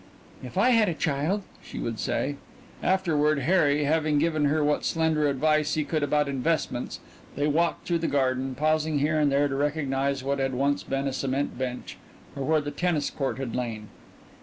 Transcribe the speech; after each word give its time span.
"If 0.41 0.57
I 0.57 0.71
had 0.71 0.89
a 0.89 0.95
child" 0.95 1.43
she 1.63 1.77
would 1.77 1.99
say. 1.99 2.37
Afterward, 2.81 3.37
Harry 3.41 3.83
having 3.83 4.17
given 4.17 4.45
her 4.45 4.63
what 4.63 4.83
slender 4.83 5.29
advice 5.29 5.75
he 5.75 5.83
could 5.83 6.01
about 6.01 6.27
investments, 6.27 7.01
they 7.35 7.45
walked 7.45 7.85
through 7.87 7.99
the 7.99 8.07
garden, 8.07 8.55
pausing 8.55 8.97
here 8.97 9.19
and 9.19 9.31
there 9.31 9.47
to 9.47 9.53
recognize 9.55 10.23
what 10.23 10.39
had 10.39 10.55
once 10.55 10.81
been 10.81 11.05
a 11.07 11.13
cement 11.13 11.55
bench 11.55 11.99
or 12.35 12.43
where 12.43 12.61
the 12.61 12.71
tennis 12.71 13.11
court 13.11 13.37
had 13.37 13.55
lain.... 13.55 13.89